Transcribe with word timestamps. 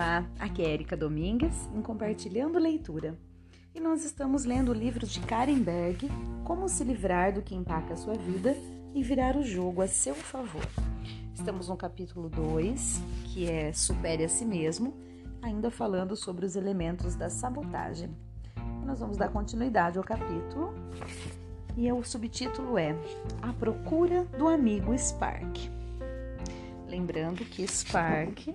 Olá, 0.00 0.24
aqui 0.38 0.62
é 0.62 0.70
Erika 0.70 0.96
Domingues 0.96 1.68
em 1.74 1.82
Compartilhando 1.82 2.58
Leitura. 2.58 3.18
E 3.74 3.78
nós 3.78 4.02
estamos 4.02 4.46
lendo 4.46 4.70
o 4.70 4.74
livro 4.74 5.06
de 5.06 5.20
Karen 5.20 5.60
Berg, 5.60 6.08
Como 6.42 6.70
se 6.70 6.82
livrar 6.82 7.34
do 7.34 7.42
que 7.42 7.54
empaca 7.54 7.92
a 7.92 7.96
sua 7.98 8.14
vida 8.14 8.56
e 8.94 9.02
virar 9.02 9.36
o 9.36 9.42
jogo 9.42 9.82
a 9.82 9.86
seu 9.86 10.14
favor. 10.14 10.66
Estamos 11.34 11.68
no 11.68 11.76
capítulo 11.76 12.30
2, 12.30 12.98
que 13.26 13.46
é 13.46 13.74
Supere 13.74 14.24
a 14.24 14.28
si 14.30 14.46
mesmo, 14.46 14.94
ainda 15.42 15.70
falando 15.70 16.16
sobre 16.16 16.46
os 16.46 16.56
elementos 16.56 17.14
da 17.14 17.28
sabotagem. 17.28 18.08
Nós 18.86 19.00
vamos 19.00 19.18
dar 19.18 19.28
continuidade 19.28 19.98
ao 19.98 20.04
capítulo 20.04 20.72
e 21.76 21.92
o 21.92 22.02
subtítulo 22.02 22.78
é 22.78 22.96
A 23.42 23.52
Procura 23.52 24.24
do 24.38 24.48
Amigo 24.48 24.96
Spark. 24.96 25.70
Lembrando 26.88 27.44
que 27.44 27.68
Spark 27.68 28.48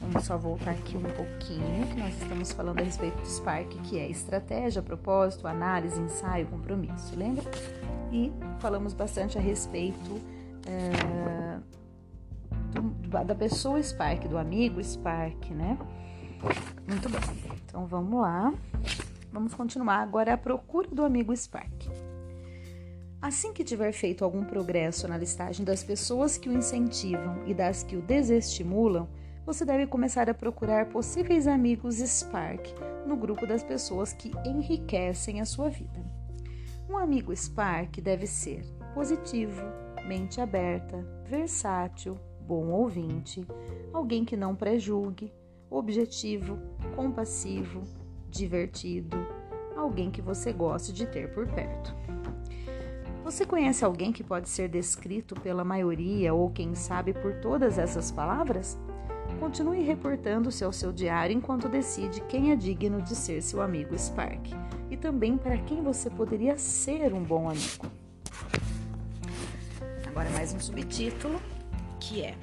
Vamos 0.00 0.24
só 0.24 0.36
voltar 0.36 0.72
aqui 0.72 0.96
um 0.96 1.02
pouquinho, 1.02 1.86
que 1.88 1.98
nós 1.98 2.14
estamos 2.20 2.52
falando 2.52 2.80
a 2.80 2.82
respeito 2.82 3.16
do 3.16 3.26
Spark, 3.26 3.68
que 3.84 3.98
é 3.98 4.08
estratégia, 4.08 4.82
propósito, 4.82 5.46
análise, 5.48 6.00
ensaio, 6.00 6.46
compromisso, 6.46 7.16
lembra? 7.16 7.44
E 8.12 8.32
falamos 8.58 8.92
bastante 8.92 9.38
a 9.38 9.40
respeito 9.40 10.20
é, 10.66 11.58
do, 12.72 13.24
da 13.24 13.34
pessoa 13.34 13.82
Spark, 13.82 14.28
do 14.28 14.36
amigo 14.36 14.82
Spark, 14.82 15.50
né? 15.50 15.78
Muito 16.86 17.08
bom. 17.08 17.18
Então 17.64 17.86
vamos 17.86 18.20
lá. 18.20 18.52
Vamos 19.32 19.54
continuar 19.54 19.96
agora 19.96 20.34
a 20.34 20.38
procura 20.38 20.88
do 20.88 21.04
amigo 21.04 21.36
Spark. 21.36 21.88
Assim 23.20 23.52
que 23.52 23.64
tiver 23.64 23.92
feito 23.92 24.24
algum 24.24 24.44
progresso 24.44 25.08
na 25.08 25.16
listagem 25.18 25.64
das 25.64 25.82
pessoas 25.82 26.38
que 26.38 26.48
o 26.48 26.52
incentivam 26.52 27.42
e 27.46 27.52
das 27.52 27.82
que 27.82 27.96
o 27.96 28.02
desestimulam, 28.02 29.08
você 29.46 29.64
deve 29.64 29.86
começar 29.86 30.28
a 30.28 30.34
procurar 30.34 30.86
possíveis 30.86 31.46
amigos 31.46 31.98
Spark 31.98 32.66
no 33.06 33.16
grupo 33.16 33.46
das 33.46 33.62
pessoas 33.62 34.12
que 34.12 34.32
enriquecem 34.44 35.40
a 35.40 35.44
sua 35.44 35.70
vida. 35.70 36.04
Um 36.90 36.98
amigo 36.98 37.34
Spark 37.34 38.00
deve 38.00 38.26
ser 38.26 38.64
positivo, 38.92 39.62
mente 40.08 40.40
aberta, 40.40 40.98
versátil, 41.24 42.18
bom 42.40 42.70
ouvinte, 42.70 43.46
alguém 43.92 44.24
que 44.24 44.36
não 44.36 44.56
prejulgue, 44.56 45.32
objetivo, 45.70 46.58
compassivo, 46.96 47.82
divertido, 48.28 49.16
alguém 49.76 50.10
que 50.10 50.20
você 50.20 50.52
goste 50.52 50.92
de 50.92 51.06
ter 51.06 51.32
por 51.32 51.46
perto. 51.46 51.94
Você 53.22 53.46
conhece 53.46 53.84
alguém 53.84 54.12
que 54.12 54.24
pode 54.24 54.48
ser 54.48 54.68
descrito 54.68 55.40
pela 55.40 55.64
maioria 55.64 56.34
ou 56.34 56.50
quem 56.50 56.74
sabe 56.74 57.12
por 57.12 57.34
todas 57.40 57.78
essas 57.78 58.10
palavras? 58.10 58.76
Continue 59.38 59.82
reportando-se 59.82 60.64
ao 60.64 60.72
seu 60.72 60.92
diário 60.92 61.36
enquanto 61.36 61.68
decide 61.68 62.20
quem 62.22 62.52
é 62.52 62.56
digno 62.56 63.02
de 63.02 63.14
ser 63.14 63.42
seu 63.42 63.60
amigo 63.60 63.96
Spark 63.98 64.48
e 64.90 64.96
também 64.96 65.36
para 65.36 65.58
quem 65.58 65.82
você 65.82 66.08
poderia 66.08 66.56
ser 66.56 67.12
um 67.12 67.22
bom 67.22 67.48
amigo. 67.48 67.86
Agora, 70.06 70.30
mais 70.30 70.54
um 70.54 70.58
subtítulo 70.58 71.40
que 72.00 72.22
é: 72.22 72.34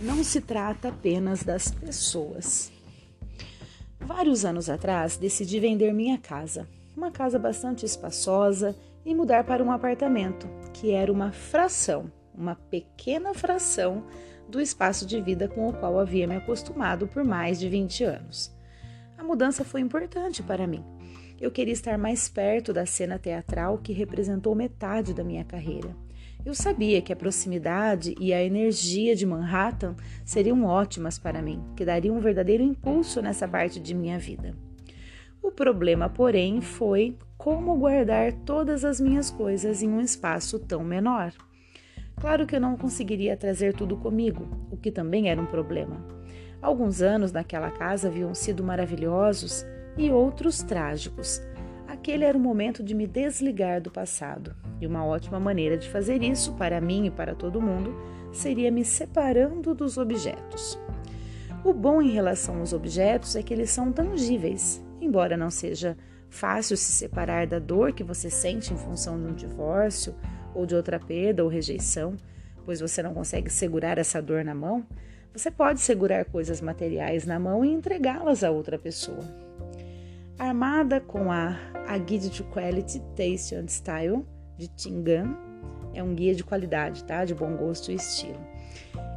Não 0.00 0.24
se 0.24 0.40
trata 0.40 0.88
apenas 0.88 1.44
das 1.44 1.70
pessoas. 1.70 2.72
Vários 4.00 4.44
anos 4.44 4.68
atrás, 4.68 5.16
decidi 5.16 5.60
vender 5.60 5.92
minha 5.92 6.18
casa, 6.18 6.68
uma 6.96 7.10
casa 7.10 7.38
bastante 7.38 7.86
espaçosa, 7.86 8.76
e 9.04 9.14
mudar 9.14 9.44
para 9.44 9.62
um 9.62 9.70
apartamento, 9.70 10.48
que 10.74 10.90
era 10.90 11.10
uma 11.10 11.32
fração, 11.32 12.10
uma 12.34 12.54
pequena 12.54 13.32
fração 13.32 14.04
do 14.48 14.60
espaço 14.60 15.06
de 15.06 15.20
vida 15.20 15.46
com 15.46 15.68
o 15.68 15.72
qual 15.72 15.98
havia 15.98 16.26
me 16.26 16.36
acostumado 16.36 17.06
por 17.06 17.22
mais 17.22 17.58
de 17.58 17.68
20 17.68 18.04
anos. 18.04 18.56
A 19.16 19.22
mudança 19.22 19.64
foi 19.64 19.80
importante 19.80 20.42
para 20.42 20.66
mim. 20.66 20.82
Eu 21.40 21.50
queria 21.50 21.72
estar 21.72 21.96
mais 21.98 22.28
perto 22.28 22.72
da 22.72 22.86
cena 22.86 23.18
teatral 23.18 23.78
que 23.78 23.92
representou 23.92 24.54
metade 24.54 25.14
da 25.14 25.22
minha 25.22 25.44
carreira. 25.44 25.94
Eu 26.44 26.54
sabia 26.54 27.02
que 27.02 27.12
a 27.12 27.16
proximidade 27.16 28.14
e 28.18 28.32
a 28.32 28.42
energia 28.42 29.14
de 29.14 29.26
Manhattan 29.26 29.94
seriam 30.24 30.64
ótimas 30.64 31.18
para 31.18 31.42
mim, 31.42 31.62
que 31.76 31.84
dariam 31.84 32.16
um 32.16 32.20
verdadeiro 32.20 32.62
impulso 32.62 33.20
nessa 33.20 33.46
parte 33.46 33.78
de 33.78 33.94
minha 33.94 34.18
vida. 34.18 34.54
O 35.42 35.50
problema, 35.50 36.08
porém, 36.08 36.60
foi 36.60 37.16
como 37.36 37.76
guardar 37.76 38.32
todas 38.32 38.84
as 38.84 39.00
minhas 39.00 39.30
coisas 39.30 39.82
em 39.82 39.88
um 39.88 40.00
espaço 40.00 40.58
tão 40.58 40.82
menor. 40.82 41.32
Claro 42.20 42.46
que 42.46 42.56
eu 42.56 42.60
não 42.60 42.76
conseguiria 42.76 43.36
trazer 43.36 43.74
tudo 43.74 43.96
comigo, 43.96 44.48
o 44.70 44.76
que 44.76 44.90
também 44.90 45.30
era 45.30 45.40
um 45.40 45.46
problema. 45.46 46.04
Alguns 46.60 47.00
anos 47.00 47.30
naquela 47.30 47.70
casa 47.70 48.08
haviam 48.08 48.34
sido 48.34 48.64
maravilhosos 48.64 49.64
e 49.96 50.10
outros 50.10 50.60
trágicos. 50.62 51.40
Aquele 51.86 52.24
era 52.24 52.36
o 52.36 52.40
momento 52.40 52.82
de 52.82 52.92
me 52.94 53.06
desligar 53.06 53.80
do 53.80 53.90
passado, 53.90 54.54
e 54.80 54.86
uma 54.86 55.06
ótima 55.06 55.38
maneira 55.38 55.76
de 55.76 55.88
fazer 55.88 56.22
isso, 56.22 56.54
para 56.54 56.80
mim 56.80 57.06
e 57.06 57.10
para 57.10 57.36
todo 57.36 57.62
mundo, 57.62 57.94
seria 58.32 58.70
me 58.70 58.84
separando 58.84 59.72
dos 59.72 59.96
objetos. 59.96 60.78
O 61.64 61.72
bom 61.72 62.02
em 62.02 62.10
relação 62.10 62.58
aos 62.58 62.72
objetos 62.72 63.36
é 63.36 63.42
que 63.42 63.54
eles 63.54 63.70
são 63.70 63.92
tangíveis, 63.92 64.84
embora 65.00 65.36
não 65.36 65.50
seja 65.50 65.96
fácil 66.28 66.76
se 66.76 66.92
separar 66.92 67.46
da 67.46 67.58
dor 67.58 67.92
que 67.92 68.04
você 68.04 68.28
sente 68.28 68.74
em 68.74 68.76
função 68.76 69.18
de 69.18 69.26
um 69.26 69.34
divórcio 69.34 70.14
ou 70.58 70.66
de 70.66 70.74
outra 70.74 70.98
perda 70.98 71.44
ou 71.44 71.48
rejeição, 71.48 72.16
pois 72.64 72.80
você 72.80 73.02
não 73.02 73.14
consegue 73.14 73.48
segurar 73.48 73.96
essa 73.96 74.20
dor 74.20 74.44
na 74.44 74.54
mão, 74.54 74.84
você 75.32 75.50
pode 75.50 75.80
segurar 75.80 76.24
coisas 76.24 76.60
materiais 76.60 77.24
na 77.24 77.38
mão 77.38 77.64
e 77.64 77.72
entregá-las 77.72 78.42
a 78.42 78.50
outra 78.50 78.76
pessoa. 78.76 79.22
Armada 80.36 81.00
com 81.00 81.30
a, 81.30 81.56
a 81.86 81.96
Guide 81.96 82.30
to 82.30 82.44
Quality, 82.44 83.00
Taste 83.14 83.54
and 83.54 83.68
Style 83.68 84.26
de 84.56 84.66
Tingan, 84.68 85.36
é 85.94 86.02
um 86.02 86.14
guia 86.14 86.34
de 86.34 86.42
qualidade, 86.42 87.04
tá? 87.04 87.24
De 87.24 87.34
bom 87.34 87.56
gosto 87.56 87.92
e 87.92 87.94
estilo. 87.94 88.38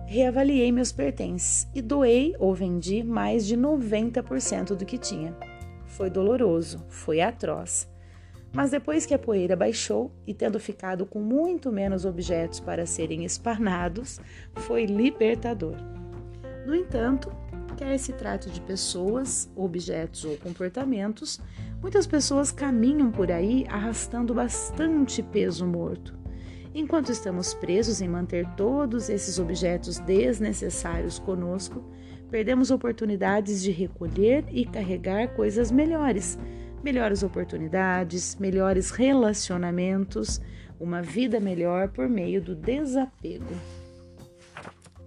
Reavaliei 0.05 0.71
meus 0.71 0.91
pertences 0.91 1.67
e 1.73 1.81
doei 1.81 2.35
ou 2.37 2.53
vendi 2.53 3.03
mais 3.03 3.47
de 3.47 3.57
90% 3.57 4.75
do 4.75 4.85
que 4.85 4.97
tinha. 4.97 5.35
Foi 5.85 6.09
doloroso, 6.09 6.85
foi 6.87 7.19
atroz, 7.19 7.87
mas 8.53 8.71
depois 8.71 9.05
que 9.05 9.13
a 9.13 9.19
poeira 9.19 9.55
baixou 9.55 10.11
e 10.27 10.33
tendo 10.33 10.59
ficado 10.59 11.05
com 11.05 11.19
muito 11.19 11.71
menos 11.71 12.05
objetos 12.05 12.59
para 12.59 12.85
serem 12.85 13.23
esparnados, 13.23 14.19
foi 14.55 14.85
libertador. 14.85 15.75
No 16.65 16.75
entanto, 16.75 17.31
quer 17.77 17.97
se 17.97 18.13
trate 18.13 18.49
de 18.49 18.61
pessoas, 18.61 19.49
objetos 19.55 20.25
ou 20.25 20.37
comportamentos, 20.37 21.39
muitas 21.81 22.05
pessoas 22.05 22.51
caminham 22.51 23.09
por 23.09 23.31
aí 23.31 23.65
arrastando 23.69 24.33
bastante 24.33 25.23
peso 25.23 25.65
morto. 25.65 26.19
Enquanto 26.73 27.11
estamos 27.11 27.53
presos 27.53 28.01
em 28.01 28.07
manter 28.07 28.47
todos 28.55 29.09
esses 29.09 29.39
objetos 29.39 29.97
desnecessários 29.99 31.19
conosco, 31.19 31.83
perdemos 32.29 32.71
oportunidades 32.71 33.61
de 33.61 33.71
recolher 33.71 34.45
e 34.49 34.65
carregar 34.65 35.35
coisas 35.35 35.69
melhores 35.69 36.37
melhores 36.83 37.23
oportunidades, 37.23 38.35
melhores 38.35 38.91
relacionamentos, 38.91 40.41
uma 40.79 41.01
vida 41.01 41.39
melhor 41.39 41.89
por 41.89 42.09
meio 42.09 42.41
do 42.41 42.55
desapego. 42.55 43.53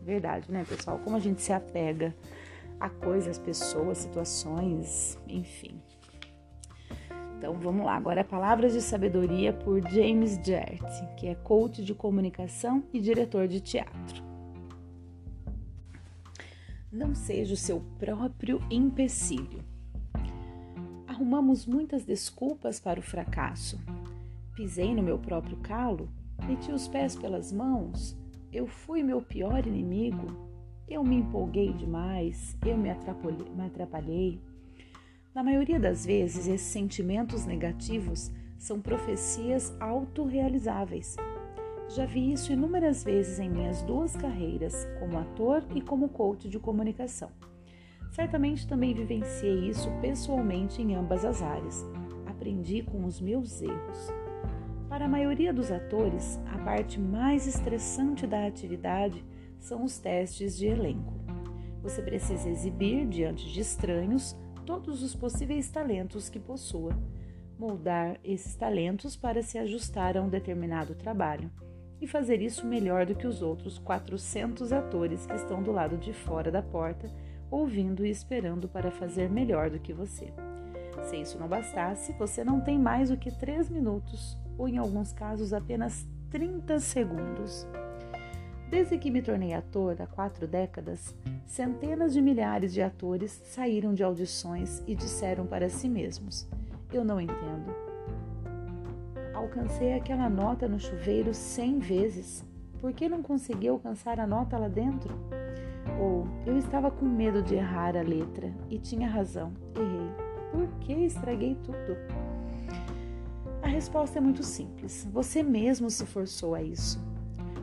Verdade, 0.02 0.50
né, 0.50 0.64
pessoal? 0.68 0.98
Como 0.98 1.16
a 1.16 1.20
gente 1.20 1.42
se 1.42 1.52
apega 1.52 2.14
a 2.78 2.88
coisas, 2.88 3.38
pessoas, 3.38 3.98
situações, 3.98 5.18
enfim. 5.26 5.80
Então 7.38 7.54
vamos 7.54 7.84
lá, 7.84 7.96
agora 7.96 8.24
Palavras 8.24 8.72
de 8.72 8.80
Sabedoria 8.80 9.52
por 9.52 9.80
James 9.90 10.38
Jert, 10.42 10.82
que 11.16 11.26
é 11.26 11.34
coach 11.34 11.82
de 11.84 11.94
comunicação 11.94 12.84
e 12.92 13.00
diretor 13.00 13.48
de 13.48 13.60
teatro. 13.60 14.22
Não 16.90 17.14
seja 17.14 17.54
o 17.54 17.56
seu 17.56 17.80
próprio 17.98 18.60
empecilho. 18.70 19.64
Arrumamos 21.24 21.64
muitas 21.64 22.04
desculpas 22.04 22.78
para 22.78 23.00
o 23.00 23.02
fracasso. 23.02 23.80
Pisei 24.54 24.94
no 24.94 25.02
meu 25.02 25.18
próprio 25.18 25.56
calo, 25.56 26.10
meti 26.46 26.70
os 26.70 26.86
pés 26.86 27.16
pelas 27.16 27.50
mãos, 27.50 28.14
eu 28.52 28.66
fui 28.66 29.02
meu 29.02 29.22
pior 29.22 29.66
inimigo, 29.66 30.26
eu 30.86 31.02
me 31.02 31.16
empolguei 31.16 31.72
demais, 31.72 32.58
eu 32.62 32.76
me. 32.76 32.90
Me 33.56 33.64
atrapalhei. 33.64 34.38
Na 35.34 35.42
maioria 35.42 35.80
das 35.80 36.04
vezes, 36.04 36.46
esses 36.46 36.68
sentimentos 36.68 37.46
negativos 37.46 38.30
são 38.58 38.78
profecias 38.78 39.74
autorrealizáveis. 39.80 41.16
Já 41.88 42.04
vi 42.04 42.34
isso 42.34 42.52
inúmeras 42.52 43.02
vezes 43.02 43.38
em 43.38 43.48
minhas 43.48 43.80
duas 43.80 44.14
carreiras, 44.14 44.86
como 45.00 45.18
ator 45.18 45.64
e 45.74 45.80
como 45.80 46.10
coach 46.10 46.50
de 46.50 46.58
comunicação. 46.58 47.30
Certamente 48.14 48.64
também 48.68 48.94
vivenciei 48.94 49.68
isso 49.68 49.90
pessoalmente 50.00 50.80
em 50.80 50.94
ambas 50.94 51.24
as 51.24 51.42
áreas. 51.42 51.84
Aprendi 52.26 52.80
com 52.80 53.04
os 53.04 53.20
meus 53.20 53.60
erros. 53.60 54.08
Para 54.88 55.06
a 55.06 55.08
maioria 55.08 55.52
dos 55.52 55.72
atores, 55.72 56.40
a 56.46 56.58
parte 56.58 57.00
mais 57.00 57.48
estressante 57.48 58.24
da 58.24 58.46
atividade 58.46 59.24
são 59.58 59.82
os 59.82 59.98
testes 59.98 60.56
de 60.56 60.66
elenco. 60.68 61.12
Você 61.82 62.00
precisa 62.02 62.48
exibir 62.48 63.04
diante 63.08 63.52
de 63.52 63.60
estranhos 63.60 64.36
todos 64.64 65.02
os 65.02 65.16
possíveis 65.16 65.68
talentos 65.68 66.28
que 66.28 66.38
possua, 66.38 66.96
moldar 67.58 68.20
esses 68.22 68.54
talentos 68.54 69.16
para 69.16 69.42
se 69.42 69.58
ajustar 69.58 70.16
a 70.16 70.22
um 70.22 70.28
determinado 70.28 70.94
trabalho 70.94 71.50
e 72.00 72.06
fazer 72.06 72.40
isso 72.40 72.64
melhor 72.64 73.06
do 73.06 73.16
que 73.16 73.26
os 73.26 73.42
outros 73.42 73.76
400 73.76 74.72
atores 74.72 75.26
que 75.26 75.34
estão 75.34 75.60
do 75.60 75.72
lado 75.72 75.96
de 75.96 76.12
fora 76.12 76.50
da 76.52 76.62
porta, 76.62 77.10
ouvindo 77.54 78.04
e 78.04 78.10
esperando 78.10 78.68
para 78.68 78.90
fazer 78.90 79.30
melhor 79.30 79.70
do 79.70 79.78
que 79.78 79.92
você. 79.92 80.32
Se 81.04 81.16
isso 81.16 81.38
não 81.38 81.46
bastasse, 81.46 82.12
você 82.14 82.42
não 82.42 82.60
tem 82.60 82.78
mais 82.78 83.10
do 83.10 83.16
que 83.16 83.30
3 83.30 83.68
minutos, 83.68 84.36
ou 84.58 84.68
em 84.68 84.78
alguns 84.78 85.12
casos 85.12 85.52
apenas 85.52 86.06
30 86.30 86.80
segundos. 86.80 87.66
Desde 88.68 88.98
que 88.98 89.10
me 89.10 89.22
tornei 89.22 89.52
ator 89.52 90.00
há 90.00 90.06
quatro 90.06 90.48
décadas, 90.48 91.14
centenas 91.46 92.12
de 92.12 92.20
milhares 92.20 92.72
de 92.72 92.82
atores 92.82 93.30
saíram 93.44 93.94
de 93.94 94.02
audições 94.02 94.82
e 94.86 94.94
disseram 94.96 95.46
para 95.46 95.68
si 95.68 95.88
mesmos: 95.88 96.48
Eu 96.92 97.04
não 97.04 97.20
entendo. 97.20 97.72
Alcancei 99.32 99.92
aquela 99.94 100.28
nota 100.28 100.66
no 100.66 100.80
chuveiro 100.80 101.32
cem 101.32 101.78
vezes. 101.78 102.44
Por 102.80 102.92
que 102.92 103.08
não 103.08 103.22
consegui 103.22 103.68
alcançar 103.68 104.18
a 104.18 104.26
nota 104.26 104.58
lá 104.58 104.68
dentro? 104.68 105.14
Ou 106.00 106.26
eu 106.46 106.56
estava 106.56 106.90
com 106.90 107.04
medo 107.04 107.42
de 107.42 107.54
errar 107.54 107.96
a 107.96 108.02
letra 108.02 108.52
e 108.68 108.78
tinha 108.78 109.08
razão, 109.08 109.52
errei. 109.76 110.10
Por 110.50 110.68
que 110.80 110.92
estraguei 110.92 111.56
tudo? 111.64 111.96
A 113.62 113.68
resposta 113.68 114.18
é 114.18 114.20
muito 114.20 114.42
simples. 114.42 115.08
Você 115.12 115.42
mesmo 115.42 115.88
se 115.90 116.04
forçou 116.04 116.54
a 116.54 116.62
isso. 116.62 117.02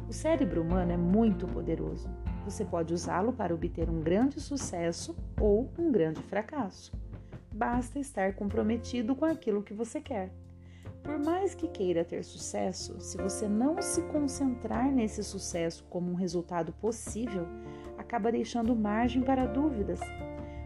O 0.10 0.14
cérebro 0.14 0.62
humano 0.62 0.92
é 0.92 0.98
muito 0.98 1.46
poderoso. 1.46 2.10
Você 2.44 2.66
pode 2.66 2.94
usá-lo 2.94 3.32
para 3.32 3.54
obter 3.54 3.90
um 3.90 4.02
grande 4.02 4.42
sucesso 4.42 5.16
ou 5.40 5.70
um 5.78 5.92
grande 5.92 6.22
fracasso. 6.24 6.92
Basta 7.54 8.00
estar 8.00 8.34
comprometido 8.34 9.16
com 9.16 9.26
aquilo 9.26 9.62
que 9.62 9.74
você 9.74 10.02
quer. 10.02 10.32
Por 11.04 11.18
mais 11.20 11.56
que 11.56 11.68
queira 11.68 12.04
ter 12.04 12.24
sucesso, 12.24 13.00
se 13.00 13.18
você 13.18 13.48
não 13.48 13.82
se 13.82 14.02
concentrar 14.04 14.92
nesse 14.92 15.24
sucesso 15.24 15.84
como 15.90 16.12
um 16.12 16.16
resultado 16.16 16.72
possível, 16.74 17.48
acaba 18.12 18.30
deixando 18.30 18.76
margem 18.76 19.22
para 19.22 19.46
dúvidas. 19.46 20.02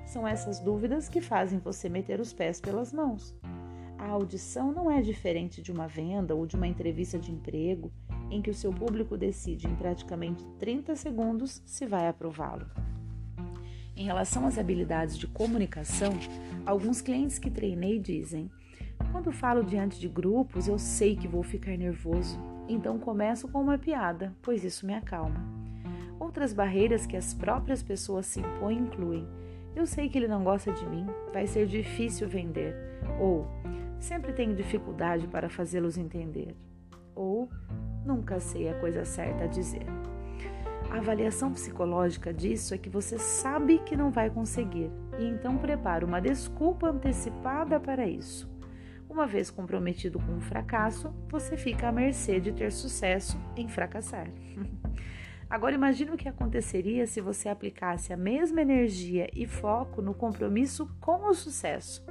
São 0.04 0.28
essas 0.28 0.60
dúvidas 0.60 1.08
que 1.08 1.22
fazem 1.22 1.60
você 1.60 1.88
meter 1.88 2.20
os 2.20 2.34
pés 2.34 2.60
pelas 2.60 2.92
mãos. 2.92 3.36
A 4.00 4.08
audição 4.08 4.72
não 4.72 4.90
é 4.90 5.00
diferente 5.00 5.62
de 5.62 5.72
uma 5.72 5.88
venda 5.88 6.34
ou 6.34 6.48
de 6.48 6.56
uma 6.56 6.68
entrevista 6.68 7.20
de 7.20 7.32
emprego 7.32 7.92
em 8.32 8.42
que 8.42 8.50
o 8.50 8.54
seu 8.54 8.74
público 8.74 9.16
decide 9.16 9.68
em 9.68 9.76
praticamente 9.76 10.44
30 10.58 10.96
segundos 10.96 11.62
se 11.68 11.86
vai 11.86 12.08
aprová-lo. 12.08 12.66
Em 13.96 14.06
relação 14.06 14.48
às 14.48 14.58
habilidades 14.58 15.16
de 15.16 15.28
comunicação, 15.28 16.14
alguns 16.66 17.00
clientes 17.00 17.38
que 17.38 17.52
treinei 17.52 18.00
dizem: 18.00 18.50
Quando 19.12 19.32
falo 19.32 19.64
diante 19.64 20.00
de 20.00 20.10
grupos, 20.10 20.68
eu 20.68 20.80
sei 20.80 21.16
que 21.16 21.28
vou 21.28 21.44
ficar 21.44 21.78
nervoso, 21.78 22.40
então 22.68 22.98
começo 22.98 23.48
com 23.48 23.62
uma 23.62 23.78
piada, 23.78 24.36
pois 24.42 24.64
isso 24.64 24.84
me 24.88 24.96
acalma. 24.96 25.55
Outras 26.20 26.54
barreiras 26.54 27.06
que 27.06 27.18
as 27.18 27.34
próprias 27.34 27.84
pessoas 27.84 28.26
se 28.26 28.40
impõem 28.40 28.80
incluem: 28.80 29.28
Eu 29.76 29.86
sei 29.86 30.10
que 30.10 30.18
ele 30.18 30.28
não 30.28 30.44
gosta 30.44 30.72
de 30.72 30.86
mim, 30.86 31.06
vai 31.34 31.46
ser 31.46 31.68
difícil 31.68 32.28
vender, 32.28 32.76
ou 33.20 33.48
sempre 34.00 34.34
tenho 34.34 34.56
dificuldade 34.56 35.28
para 35.28 35.50
fazê-los 35.50 35.98
entender, 35.98 36.56
ou 37.14 37.50
nunca 38.06 38.40
sei 38.40 38.70
a 38.70 38.80
coisa 38.80 39.04
certa 39.04 39.44
a 39.44 39.48
dizer. 39.48 39.86
A 40.90 41.00
avaliação 41.00 41.52
psicológica 41.52 42.34
disso 42.34 42.74
é 42.74 42.78
que 42.78 42.90
você 42.90 43.18
sabe 43.18 43.80
que 43.80 43.98
não 43.98 44.12
vai 44.12 44.30
conseguir 44.30 44.92
e 45.20 45.26
então 45.26 45.58
prepara 45.58 46.06
uma 46.06 46.22
desculpa 46.22 46.90
antecipada 46.90 47.80
para 47.80 48.08
isso. 48.08 48.50
Uma 49.10 49.26
vez 49.26 49.50
comprometido 49.50 50.20
com 50.20 50.38
o 50.38 50.42
fracasso, 50.42 51.14
você 51.30 51.58
fica 51.58 51.88
à 51.88 51.92
mercê 51.92 52.40
de 52.40 52.52
ter 52.52 52.72
sucesso 52.72 53.38
em 53.56 53.68
fracassar. 53.68 54.28
Agora 55.50 55.76
imagine 55.76 56.12
o 56.12 56.18
que 56.18 56.28
aconteceria 56.28 57.06
se 57.06 57.22
você 57.22 57.50
aplicasse 57.50 58.12
a 58.12 58.18
mesma 58.18 58.62
energia 58.62 59.30
e 59.34 59.46
foco 59.46 60.02
no 60.02 60.14
compromisso 60.14 60.90
com 61.00 61.28
o 61.28 61.34
sucesso. 61.34 62.04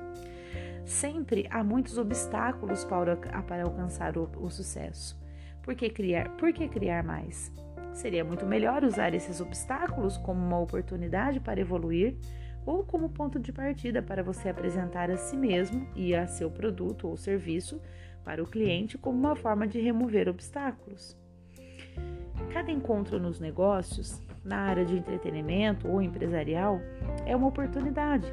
Sempre 0.85 1.47
há 1.51 1.65
muitos 1.65 1.99
obstáculos 1.99 2.85
para, 2.85 3.17
para 3.17 3.65
alcançar 3.65 4.17
o, 4.17 4.31
o 4.37 4.51
sucesso. 4.51 5.19
Por 5.63 5.75
que 5.75 5.89
criar? 5.91 6.29
Por 6.37 6.53
que 6.53 6.69
criar 6.69 7.03
mais? 7.03 7.51
Seria 7.93 8.25
muito 8.25 8.45
melhor 8.45 8.85
usar 8.85 9.15
esses 9.15 9.41
obstáculos 9.41 10.17
como 10.17 10.45
uma 10.45 10.61
oportunidade 10.61 11.41
para 11.41 11.61
evoluir 11.61 12.17
ou 12.67 12.85
como 12.85 13.09
ponto 13.09 13.39
de 13.39 13.53
partida 13.53 14.03
para 14.03 14.23
você 14.23 14.49
apresentar 14.49 15.11
a 15.11 15.17
si 15.17 15.37
mesmo 15.37 15.87
e 15.95 16.15
a 16.15 16.27
seu 16.27 16.51
produto 16.51 17.09
ou 17.09 17.17
serviço 17.17 17.81
para 18.25 18.43
o 18.43 18.47
cliente 18.47 18.97
como 18.97 19.19
uma 19.19 19.37
forma 19.37 19.67
de 19.67 19.81
remover 19.81 20.29
obstáculos. 20.29 21.17
Cada 22.53 22.71
encontro 22.71 23.19
nos 23.19 23.41
negócios, 23.41 24.21
na 24.45 24.59
área 24.59 24.85
de 24.85 24.97
entretenimento 24.97 25.89
ou 25.89 26.01
empresarial, 26.01 26.81
é 27.27 27.35
uma 27.35 27.49
oportunidade. 27.49 28.33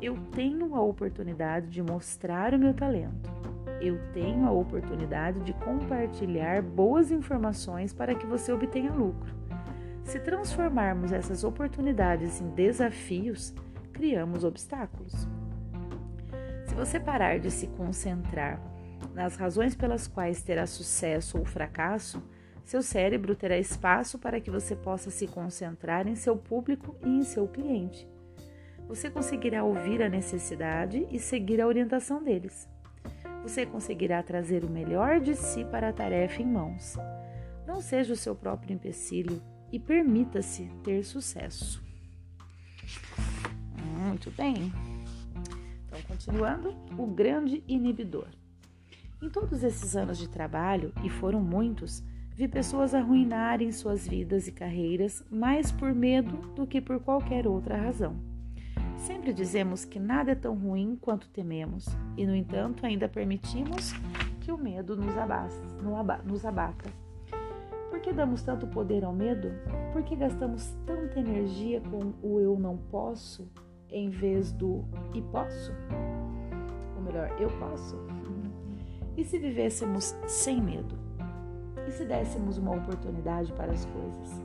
Eu 0.00 0.16
tenho 0.32 0.74
a 0.74 0.80
oportunidade 0.80 1.68
de 1.68 1.82
mostrar 1.82 2.54
o 2.54 2.58
meu 2.58 2.72
talento 2.72 3.40
eu 3.80 3.98
tenho 4.12 4.46
a 4.46 4.52
oportunidade 4.52 5.40
de 5.40 5.54
compartilhar 5.54 6.62
boas 6.62 7.10
informações 7.10 7.94
para 7.94 8.14
que 8.14 8.26
você 8.26 8.52
obtenha 8.52 8.92
lucro. 8.92 9.34
Se 10.04 10.18
transformarmos 10.18 11.12
essas 11.12 11.44
oportunidades 11.44 12.40
em 12.40 12.50
desafios, 12.50 13.54
criamos 13.92 14.44
obstáculos. 14.44 15.26
Se 16.66 16.74
você 16.74 17.00
parar 17.00 17.38
de 17.38 17.50
se 17.50 17.68
concentrar 17.68 18.60
nas 19.14 19.36
razões 19.36 19.74
pelas 19.74 20.06
quais 20.06 20.42
terá 20.42 20.66
sucesso 20.66 21.38
ou 21.38 21.44
fracasso, 21.44 22.22
seu 22.70 22.82
cérebro 22.82 23.34
terá 23.34 23.58
espaço 23.58 24.18
para 24.18 24.40
que 24.40 24.50
você 24.50 24.74
possa 24.76 25.10
se 25.10 25.26
concentrar 25.26 26.06
em 26.06 26.14
seu 26.14 26.36
público 26.36 26.96
e 27.04 27.08
em 27.08 27.22
seu 27.22 27.46
cliente. 27.46 28.08
Você 28.88 29.10
conseguirá 29.10 29.64
ouvir 29.64 30.02
a 30.02 30.08
necessidade 30.08 31.06
e 31.10 31.18
seguir 31.18 31.60
a 31.60 31.66
orientação 31.66 32.22
deles 32.22 32.68
você 33.42 33.64
conseguirá 33.64 34.22
trazer 34.22 34.64
o 34.64 34.70
melhor 34.70 35.20
de 35.20 35.34
si 35.34 35.64
para 35.64 35.88
a 35.88 35.92
tarefa 35.92 36.42
em 36.42 36.46
mãos. 36.46 36.96
Não 37.66 37.80
seja 37.80 38.12
o 38.12 38.16
seu 38.16 38.34
próprio 38.34 38.74
empecilho 38.74 39.42
e 39.72 39.78
permita-se 39.78 40.70
ter 40.84 41.04
sucesso. 41.04 41.82
Muito 43.98 44.30
bem. 44.30 44.72
Então, 45.86 46.02
continuando, 46.06 46.76
o 46.98 47.06
grande 47.06 47.62
inibidor. 47.66 48.28
Em 49.22 49.28
todos 49.28 49.62
esses 49.62 49.96
anos 49.96 50.18
de 50.18 50.28
trabalho, 50.28 50.92
e 51.04 51.10
foram 51.10 51.40
muitos, 51.40 52.02
vi 52.40 52.48
pessoas 52.48 52.94
arruinarem 52.94 53.70
suas 53.70 54.08
vidas 54.08 54.48
e 54.48 54.52
carreiras 54.52 55.22
mais 55.30 55.70
por 55.70 55.94
medo 55.94 56.38
do 56.54 56.66
que 56.66 56.80
por 56.80 56.98
qualquer 56.98 57.46
outra 57.46 57.76
razão. 57.76 58.16
Sempre 58.96 59.30
dizemos 59.30 59.84
que 59.84 60.00
nada 60.00 60.32
é 60.32 60.34
tão 60.34 60.54
ruim 60.54 60.96
quanto 60.98 61.28
tememos, 61.28 61.84
e 62.16 62.24
no 62.24 62.34
entanto 62.34 62.86
ainda 62.86 63.06
permitimos 63.06 63.92
que 64.40 64.50
o 64.50 64.56
medo 64.56 64.96
nos, 64.96 65.14
nos 66.24 66.46
abata. 66.46 66.90
Por 67.90 68.00
que 68.00 68.10
damos 68.10 68.40
tanto 68.40 68.66
poder 68.66 69.04
ao 69.04 69.12
medo? 69.12 69.52
Por 69.92 70.02
que 70.02 70.16
gastamos 70.16 70.74
tanta 70.86 71.20
energia 71.20 71.82
com 71.82 72.14
o 72.26 72.40
eu 72.40 72.58
não 72.58 72.78
posso 72.78 73.50
em 73.90 74.08
vez 74.08 74.50
do 74.50 74.82
e 75.14 75.20
posso? 75.20 75.74
Ou 76.96 77.02
melhor, 77.02 77.38
eu 77.38 77.50
posso? 77.58 77.98
E 79.14 79.26
se 79.26 79.38
vivêssemos 79.38 80.16
sem 80.26 80.58
medo? 80.62 81.09
E 81.90 81.92
se 81.92 82.04
dessemos 82.04 82.56
uma 82.56 82.76
oportunidade 82.76 83.52
para 83.52 83.72
as 83.72 83.84
coisas? 83.84 84.40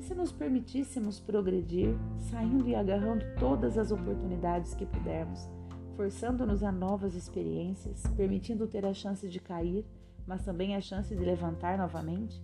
E 0.00 0.02
se 0.02 0.12
nos 0.12 0.32
permitíssemos 0.32 1.20
progredir, 1.20 1.94
saindo 2.18 2.66
e 2.66 2.74
agarrando 2.74 3.24
todas 3.38 3.78
as 3.78 3.92
oportunidades 3.92 4.74
que 4.74 4.84
pudermos, 4.84 5.48
forçando-nos 5.94 6.64
a 6.64 6.72
novas 6.72 7.14
experiências, 7.14 8.02
permitindo 8.16 8.66
ter 8.66 8.84
a 8.84 8.92
chance 8.92 9.28
de 9.28 9.38
cair, 9.38 9.86
mas 10.26 10.44
também 10.44 10.74
a 10.74 10.80
chance 10.80 11.14
de 11.14 11.24
levantar 11.24 11.78
novamente? 11.78 12.42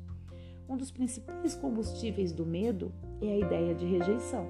Um 0.69 0.77
dos 0.77 0.93
principais 0.93 1.57
combustíveis 1.57 2.33
do 2.33 2.47
medo 2.47 2.93
é 3.21 3.27
a 3.27 3.39
ideia 3.39 3.75
de 3.75 3.85
rejeição. 3.85 4.47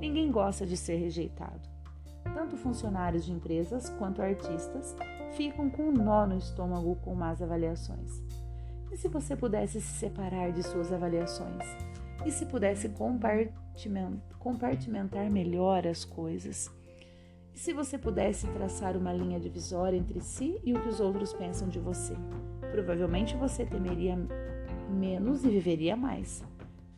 Ninguém 0.00 0.32
gosta 0.32 0.66
de 0.66 0.76
ser 0.76 0.96
rejeitado. 0.96 1.70
Tanto 2.34 2.56
funcionários 2.56 3.24
de 3.24 3.30
empresas 3.30 3.88
quanto 3.88 4.20
artistas 4.20 4.96
ficam 5.36 5.70
com 5.70 5.84
um 5.84 5.92
nó 5.92 6.26
no 6.26 6.38
estômago 6.38 6.96
com 6.96 7.14
más 7.14 7.40
avaliações. 7.40 8.20
E 8.92 8.96
se 8.96 9.08
você 9.08 9.34
pudesse 9.34 9.80
se 9.80 9.98
separar 10.00 10.52
de 10.52 10.62
suas 10.62 10.92
avaliações? 10.92 11.64
E 12.26 12.30
se 12.30 12.44
pudesse 12.44 12.92
compartimentar 14.38 15.30
melhor 15.30 15.86
as 15.86 16.04
coisas? 16.04 16.70
E 17.54 17.58
se 17.58 17.72
você 17.72 17.96
pudesse 17.96 18.46
traçar 18.48 18.94
uma 18.94 19.12
linha 19.12 19.40
divisória 19.40 19.96
entre 19.96 20.20
si 20.20 20.60
e 20.62 20.74
o 20.74 20.80
que 20.80 20.88
os 20.90 21.00
outros 21.00 21.32
pensam 21.32 21.68
de 21.68 21.78
você? 21.78 22.14
Provavelmente 22.70 23.34
você 23.34 23.64
temeria 23.64 24.16
menos 24.90 25.42
e 25.42 25.48
viveria 25.48 25.96
mais. 25.96 26.44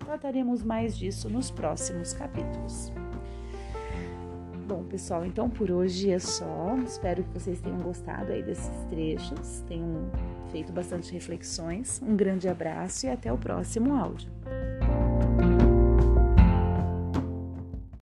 trataremos 0.05 0.63
mais 0.63 0.99
disso 0.99 1.31
nos 1.31 1.51
próximos 1.51 2.13
capítulos. 2.13 2.93
Bom, 4.67 4.83
pessoal, 4.85 5.27
então 5.27 5.51
por 5.51 5.71
hoje 5.71 6.11
é 6.11 6.19
só. 6.19 6.75
Espero 6.87 7.23
que 7.23 7.39
vocês 7.39 7.61
tenham 7.61 7.79
gostado 7.81 8.33
aí 8.33 8.43
desses 8.43 8.71
trechos, 8.89 9.63
tenham 9.69 10.11
feito 10.51 10.73
bastante 10.73 11.13
reflexões. 11.13 12.01
Um 12.03 12.17
grande 12.17 12.49
abraço 12.49 13.05
e 13.05 13.11
até 13.11 13.31
o 13.31 13.37
próximo 13.37 13.95
áudio. 13.95 14.34